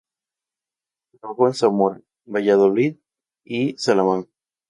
Trabajó 1.11 1.45
en 1.45 1.53
Zamora, 1.53 2.01
Valladolid 2.25 2.95
y 3.43 3.77
Salamanca. 3.77 4.31